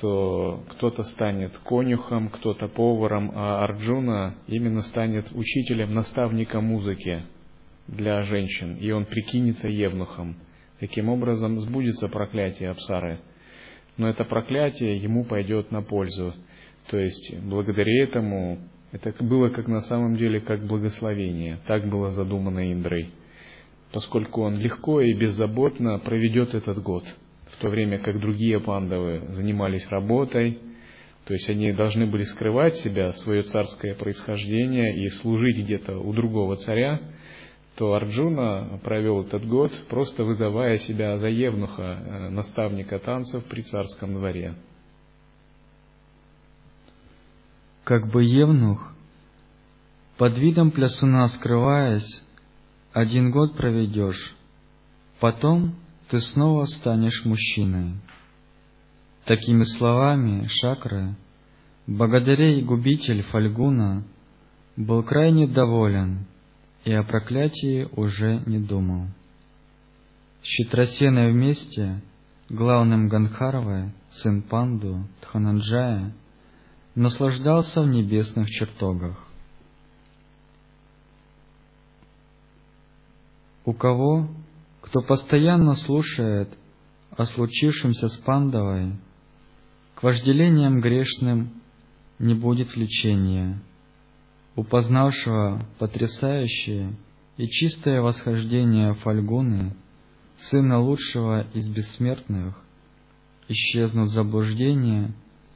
то 0.00 0.64
кто-то 0.70 1.02
станет 1.02 1.58
конюхом, 1.58 2.30
кто-то 2.30 2.68
поваром, 2.68 3.32
а 3.34 3.62
Арджуна 3.64 4.34
именно 4.46 4.80
станет 4.80 5.30
учителем, 5.34 5.92
наставником 5.92 6.64
музыки 6.64 7.22
для 7.90 8.22
женщин, 8.22 8.76
и 8.76 8.90
он 8.90 9.04
прикинется 9.04 9.68
евнухом. 9.68 10.36
Таким 10.78 11.08
образом 11.08 11.60
сбудется 11.60 12.08
проклятие 12.08 12.70
Апсары. 12.70 13.18
Но 13.96 14.08
это 14.08 14.24
проклятие 14.24 14.96
ему 14.96 15.24
пойдет 15.24 15.70
на 15.70 15.82
пользу. 15.82 16.34
То 16.88 16.98
есть 16.98 17.36
благодаря 17.42 18.02
этому 18.02 18.58
это 18.92 19.12
было 19.22 19.50
как 19.50 19.68
на 19.68 19.82
самом 19.82 20.16
деле 20.16 20.40
как 20.40 20.66
благословение. 20.66 21.58
Так 21.66 21.86
было 21.86 22.10
задумано 22.10 22.72
Индрой. 22.72 23.10
Поскольку 23.92 24.42
он 24.42 24.58
легко 24.58 25.00
и 25.00 25.12
беззаботно 25.12 25.98
проведет 25.98 26.54
этот 26.54 26.78
год– 26.82 27.04
в 27.52 27.56
то 27.56 27.68
время 27.68 27.98
как 27.98 28.18
другие 28.18 28.60
пандавы 28.60 29.22
занимались 29.30 29.86
работой, 29.88 30.58
то 31.24 31.34
есть 31.34 31.48
они 31.48 31.72
должны 31.72 32.06
были 32.06 32.22
скрывать 32.22 32.76
себя, 32.76 33.12
свое 33.12 33.42
царское 33.42 33.94
происхождение 33.94 34.96
и 34.96 35.08
служить 35.08 35.58
где-то 35.58 35.98
у 35.98 36.12
другого 36.12 36.56
царя, 36.56 37.00
то 37.80 37.94
Арджуна 37.94 38.78
провел 38.84 39.22
этот 39.22 39.48
год, 39.48 39.72
просто 39.88 40.22
выдавая 40.22 40.76
себя 40.76 41.16
за 41.16 41.28
евнуха, 41.28 41.82
э, 41.82 42.28
наставника 42.28 42.98
танцев 42.98 43.42
при 43.46 43.62
царском 43.62 44.12
дворе. 44.12 44.54
Как 47.84 48.06
бы 48.12 48.22
евнух, 48.22 48.92
под 50.18 50.36
видом 50.36 50.72
плясуна 50.72 51.26
скрываясь, 51.28 52.22
один 52.92 53.30
год 53.30 53.56
проведешь, 53.56 54.36
потом 55.18 55.74
ты 56.10 56.20
снова 56.20 56.66
станешь 56.66 57.24
мужчиной. 57.24 57.94
Такими 59.24 59.64
словами 59.64 60.46
Шакры, 60.48 61.16
богатырей 61.86 62.62
губитель 62.62 63.22
Фальгуна, 63.22 64.04
был 64.76 65.02
крайне 65.02 65.46
доволен 65.48 66.26
и 66.84 66.92
о 66.92 67.02
проклятии 67.02 67.88
уже 67.96 68.42
не 68.46 68.58
думал. 68.58 69.06
С 70.42 70.46
Читрасеной 70.46 71.32
вместе, 71.32 72.00
главным 72.48 73.08
Ганхарвой, 73.08 73.92
сын 74.10 74.42
Панду, 74.42 75.06
Тхананджая, 75.20 76.14
наслаждался 76.94 77.82
в 77.82 77.88
небесных 77.88 78.48
чертогах. 78.48 79.26
У 83.64 83.72
кого 83.72 84.28
кто 84.80 85.02
постоянно 85.02 85.74
слушает 85.74 86.56
о 87.10 87.24
случившемся 87.24 88.08
с 88.08 88.16
Пандавой, 88.16 88.96
к 89.94 90.02
вожделениям 90.02 90.80
грешным 90.80 91.62
не 92.18 92.34
будет 92.34 92.74
влечения, 92.74 93.60
у 94.60 94.62
познавшего 94.62 95.64
потрясающее 95.78 96.94
и 97.38 97.46
чистое 97.46 98.02
восхождение 98.02 98.92
Фальгуны, 98.92 99.74
сына 100.36 100.78
лучшего 100.78 101.46
из 101.54 101.70
бессмертных, 101.70 102.62
исчезнут 103.48 104.10
заблуждение, 104.10 105.14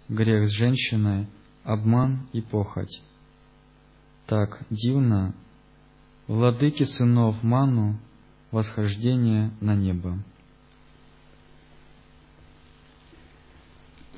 грех 0.09 0.49
с 0.49 0.53
женщиной, 0.53 1.27
обман 1.65 2.29
и 2.33 2.41
похоть. 2.41 3.03
Так 4.27 4.63
дивно 4.71 5.35
владыки 6.27 6.85
сынов 6.85 7.43
Ману 7.43 7.99
восхождение 8.53 9.53
на 9.61 9.75
небо. 9.75 10.25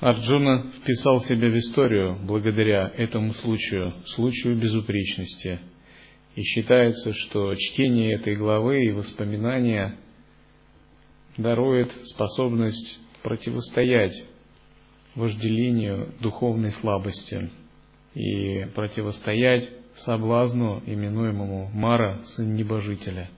Арджуна 0.00 0.72
вписал 0.72 1.22
себя 1.22 1.48
в 1.48 1.56
историю 1.58 2.18
благодаря 2.22 2.92
этому 2.96 3.32
случаю, 3.32 3.94
случаю 4.04 4.56
безупречности. 4.58 5.58
И 6.34 6.42
считается, 6.42 7.14
что 7.14 7.54
чтение 7.54 8.12
этой 8.12 8.36
главы 8.36 8.84
и 8.84 8.92
воспоминания 8.92 9.96
дарует 11.38 11.90
способность 12.04 12.98
противостоять 13.22 14.22
вожделению 15.14 16.12
духовной 16.20 16.72
слабости 16.72 17.50
и 18.14 18.66
противостоять 18.74 19.70
соблазну, 19.94 20.82
именуемому 20.84 21.70
Мара, 21.72 22.20
сын 22.22 22.54
небожителя– 22.54 23.30